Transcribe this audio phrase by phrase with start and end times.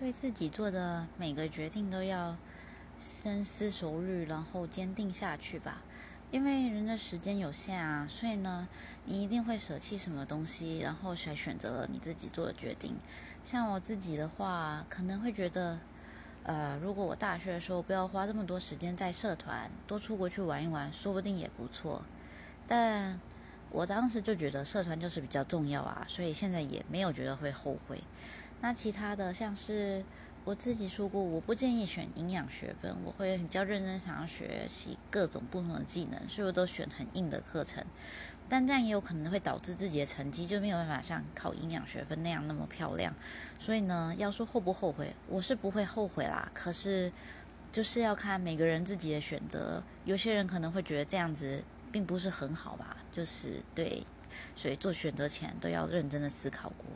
[0.00, 2.34] 对自己做的每个决定都要
[3.02, 5.82] 深思熟虑，然后坚定下去吧。
[6.30, 8.66] 因为人的时间有限啊，所以呢，
[9.04, 12.96] 你一定会舍弃什么东西，然后才选择了你自己做的决定。
[13.44, 15.78] 像我自己的话，可能会觉得，
[16.44, 22.02] 呃，如果我大学的时候不要花这么多时间在社团，多出国去玩一玩，说不定也不错。
[22.66, 23.20] 但
[23.70, 28.02] 我当时就觉得社团就是比较重要啊，所以现在也没有觉得会后悔。
[28.60, 30.04] 那其他的像是。
[30.42, 37.84] 我自己说过，我不建议选营养学分，我会比较认真想要学习各种不同的技能，所以我都选很硬的课程。
[38.48, 43.14] 但这样也有可能会导致自己的成绩就没有办法像考营养学分那样那么漂亮。
[43.58, 46.50] 所以呢，要说后不后悔，我是不会后悔啦。
[46.54, 47.12] 可是
[47.70, 52.96] 就是要看每个人自己的选择，有些人可能会觉得这样子并不是很好吧。
[53.12, 54.02] 就是对，
[54.56, 56.86] 所以做选择前都要认真的思考过。